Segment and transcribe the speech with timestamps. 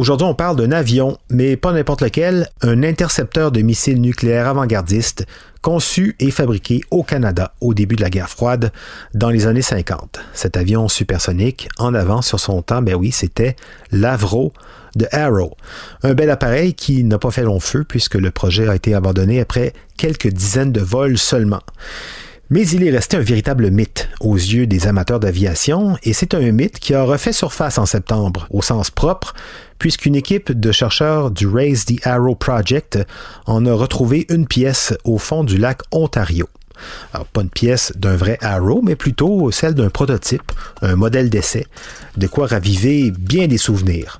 [0.00, 5.26] Aujourd'hui, on parle d'un avion, mais pas n'importe lequel, un intercepteur de missiles nucléaires avant-gardiste
[5.60, 8.72] conçu et fabriqué au Canada au début de la guerre froide
[9.12, 10.18] dans les années 50.
[10.32, 13.56] Cet avion supersonique, en avant sur son temps, ben oui, c'était
[13.92, 14.54] l'Avro
[14.96, 15.54] de Arrow.
[16.02, 19.38] Un bel appareil qui n'a pas fait long feu puisque le projet a été abandonné
[19.38, 21.60] après quelques dizaines de vols seulement.
[22.48, 26.50] Mais il est resté un véritable mythe aux yeux des amateurs d'aviation, et c'est un
[26.50, 29.34] mythe qui a refait surface en septembre, au sens propre,
[29.80, 32.98] puisqu'une équipe de chercheurs du Raise the Arrow Project
[33.46, 36.48] en a retrouvé une pièce au fond du lac Ontario.
[37.12, 41.66] Alors, pas une pièce d'un vrai Arrow, mais plutôt celle d'un prototype, un modèle d'essai,
[42.16, 44.18] de quoi raviver bien des souvenirs.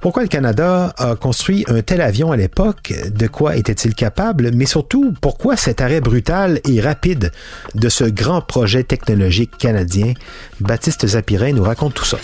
[0.00, 2.92] Pourquoi le Canada a construit un tel avion à l'époque?
[3.08, 4.50] De quoi était-il capable?
[4.54, 7.32] Mais surtout, pourquoi cet arrêt brutal et rapide
[7.74, 10.14] de ce grand projet technologique canadien?
[10.60, 12.18] Baptiste Zapirin nous raconte tout ça.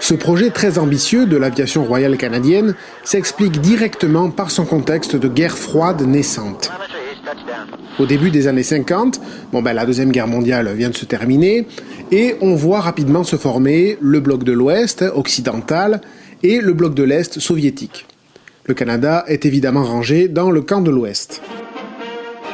[0.00, 2.74] Ce projet très ambitieux de l'aviation royale canadienne
[3.04, 6.70] s'explique directement par son contexte de guerre froide naissante.
[7.98, 9.20] Au début des années 50,
[9.52, 11.66] bon ben, la Deuxième Guerre mondiale vient de se terminer,
[12.10, 16.00] et on voit rapidement se former le bloc de l'Ouest occidental
[16.42, 18.06] et le bloc de l'Est soviétique.
[18.66, 21.42] Le Canada est évidemment rangé dans le camp de l'Ouest.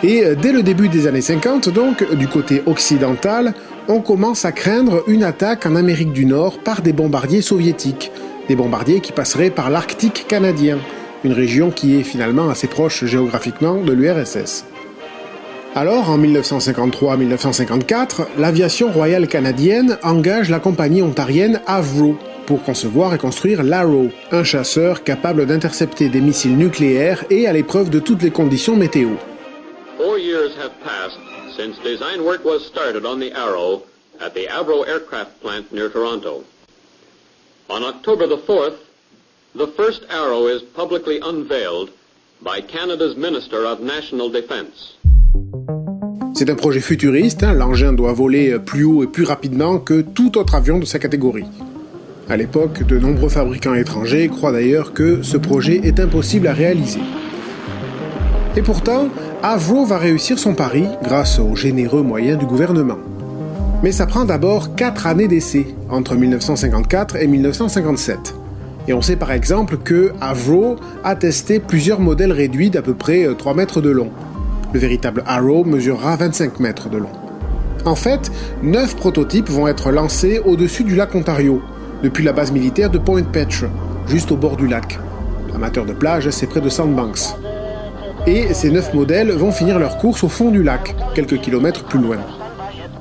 [0.03, 3.55] Et euh, dès le début des années 50, donc, du côté occidental,
[3.89, 8.11] on commence à craindre une attaque en Amérique du Nord par des bombardiers soviétiques,
[8.49, 10.79] des bombardiers qui passeraient par l'Arctique canadien,
[11.25, 14.65] une région qui est finalement assez proche géographiquement de l'URSS.
[15.77, 22.17] Alors, en 1953-1954, l'aviation royale canadienne engage la compagnie ontarienne Avro
[22.47, 27.91] pour concevoir et construire l'Arrow, un chasseur capable d'intercepter des missiles nucléaires et à l'épreuve
[27.91, 29.11] de toutes les conditions météo.
[30.35, 31.21] Years have passed
[31.57, 33.85] since design work was started on the Arrow
[34.21, 36.43] at the Avro aircraft plant near Toronto.
[37.71, 38.79] On October the 4th,
[39.55, 41.91] the first Arrow is publicly unveiled
[42.43, 44.99] by Canada's Minister of National Defense.
[46.35, 47.53] C'est un projet futuriste, hein.
[47.55, 51.47] l'engin doit voler plus haut et plus rapidement que tout autre avion de sa catégorie.
[52.29, 57.03] À l'époque, de nombreux fabricants étrangers croient d'ailleurs que ce projet est impossible à réaliser.
[58.57, 59.09] Et pourtant,
[59.47, 62.97] Avro va réussir son pari grâce aux généreux moyens du gouvernement.
[63.83, 68.35] Mais ça prend d'abord 4 années d'essai, entre 1954 et 1957.
[68.89, 73.29] Et on sait par exemple que Avro a testé plusieurs modèles réduits d'à peu près
[73.37, 74.09] 3 mètres de long,
[74.73, 77.13] le véritable Arrow mesurera 25 mètres de long.
[77.85, 81.61] En fait, 9 prototypes vont être lancés au-dessus du lac Ontario,
[82.03, 83.67] depuis la base militaire de Point Petre,
[84.07, 84.99] juste au bord du lac.
[85.55, 87.37] Amateur de plage, c'est près de Sandbanks.
[88.27, 91.99] Et ces 9 modèles vont finir leur course au fond du lac, quelques kilomètres plus
[91.99, 92.17] loin.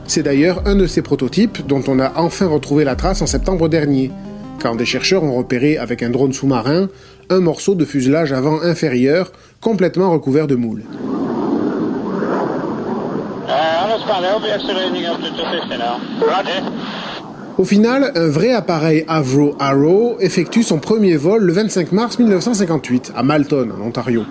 [0.05, 3.69] C'est d'ailleurs un de ces prototypes dont on a enfin retrouvé la trace en septembre
[3.69, 4.11] dernier,
[4.61, 6.89] quand des chercheurs ont repéré avec un drone sous-marin
[7.29, 10.83] un morceau de fuselage avant inférieur complètement recouvert de moules.
[17.57, 23.13] Au final, un vrai appareil Avro Arrow effectue son premier vol le 25 mars 1958
[23.15, 24.23] à Malton, en Ontario.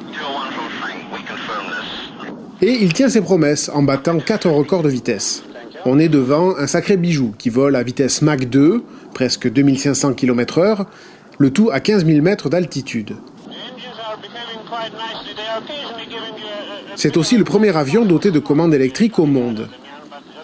[2.65, 5.43] Et il tient ses promesses en battant 4 records de vitesse.
[5.85, 10.87] On est devant un sacré bijou qui vole à vitesse Mach 2, presque 2500 km/h,
[11.39, 13.17] le tout à 15 000 mètres d'altitude.
[16.95, 19.69] C'est aussi le premier avion doté de commandes électriques au monde.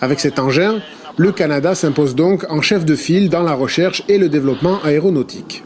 [0.00, 0.80] Avec cet engin,
[1.16, 5.62] le Canada s'impose donc en chef de file dans la recherche et le développement aéronautique.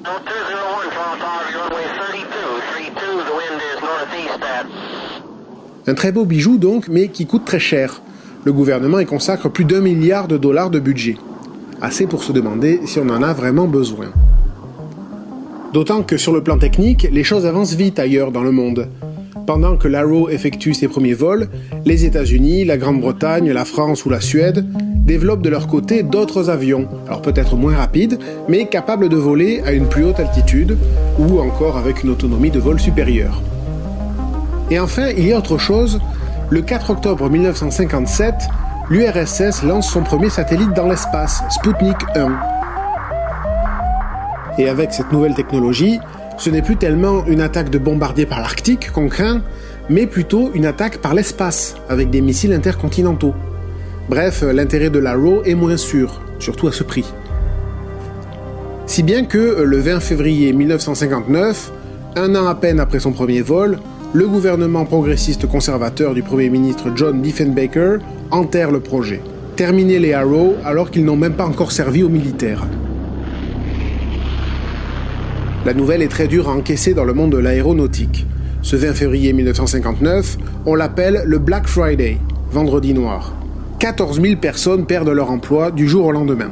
[5.87, 8.03] Un très beau bijou donc, mais qui coûte très cher.
[8.45, 11.17] Le gouvernement y consacre plus d'un milliard de dollars de budget.
[11.81, 14.07] Assez pour se demander si on en a vraiment besoin.
[15.73, 18.89] D'autant que sur le plan technique, les choses avancent vite ailleurs dans le monde.
[19.47, 21.49] Pendant que l'Arrow effectue ses premiers vols,
[21.85, 24.65] les États-Unis, la Grande-Bretagne, la France ou la Suède
[25.05, 29.73] développent de leur côté d'autres avions, alors peut-être moins rapides, mais capables de voler à
[29.73, 30.77] une plus haute altitude
[31.19, 33.43] ou encore avec une autonomie de vol supérieure.
[34.73, 36.01] Et enfin, il y a autre chose.
[36.49, 38.35] Le 4 octobre 1957,
[38.89, 42.33] l'URSS lance son premier satellite dans l'espace, Sputnik 1.
[44.57, 46.01] Et avec cette nouvelle technologie,
[46.39, 49.43] ce n'est plus tellement une attaque de bombardier par l'Arctique qu'on craint,
[49.91, 53.35] mais plutôt une attaque par l'espace, avec des missiles intercontinentaux.
[54.09, 57.13] Bref, l'intérêt de l'Arrow est moins sûr, surtout à ce prix.
[58.87, 61.73] Si bien que le 20 février 1959,
[62.17, 63.79] un an à peine après son premier vol,
[64.15, 67.99] le gouvernement progressiste conservateur du Premier ministre John Diefenbaker
[68.31, 69.23] enterre le projet.
[69.57, 72.67] Terminer les Arrow alors qu'ils n'ont même pas encore servi aux militaires.
[75.65, 78.27] La nouvelle est très dure à encaisser dans le monde de l'aéronautique.
[78.61, 80.37] Ce 20 février 1959,
[80.67, 82.19] on l'appelle le Black Friday,
[82.51, 83.33] vendredi noir.
[83.79, 86.51] 14 000 personnes perdent leur emploi du jour au lendemain.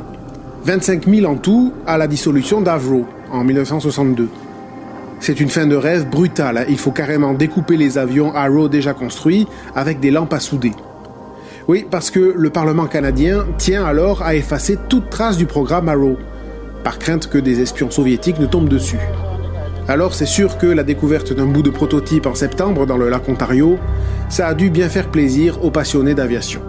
[0.64, 4.28] 25 000 en tout à la dissolution d'Avro en 1962.
[5.20, 6.64] C'est une fin de rêve brutale.
[6.70, 9.46] Il faut carrément découper les avions Arrow déjà construits
[9.76, 10.72] avec des lampes à souder.
[11.68, 16.16] Oui, parce que le Parlement canadien tient alors à effacer toute trace du programme Arrow,
[16.82, 18.98] par crainte que des espions soviétiques ne tombent dessus.
[19.88, 23.28] Alors c'est sûr que la découverte d'un bout de prototype en septembre dans le lac
[23.28, 23.78] Ontario,
[24.30, 26.62] ça a dû bien faire plaisir aux passionnés d'aviation.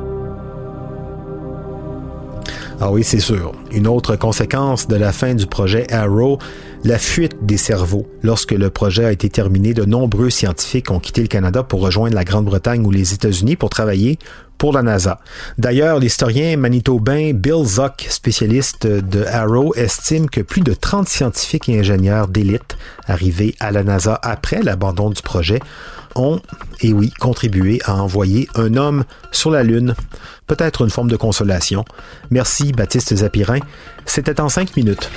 [2.84, 3.52] Ah oui, c'est sûr.
[3.72, 6.40] Une autre conséquence de la fin du projet Arrow,
[6.84, 8.08] la fuite des cerveaux.
[8.24, 12.16] Lorsque le projet a été terminé, de nombreux scientifiques ont quitté le Canada pour rejoindre
[12.16, 14.18] la Grande-Bretagne ou les États-Unis pour travailler
[14.58, 15.20] pour la NASA.
[15.60, 21.80] D'ailleurs, l'historien manitobain Bill Zuck, spécialiste de Arrow, estime que plus de 30 scientifiques et
[21.80, 25.60] ingénieurs d'élite arrivés à la NASA après l'abandon du projet
[26.16, 26.42] ont,
[26.82, 29.96] et oui, contribué à envoyer un homme sur la Lune.
[30.48, 31.86] Peut-être une forme de consolation.
[32.30, 33.60] Merci Baptiste Zapirin.
[34.06, 35.10] C'était en cinq minutes.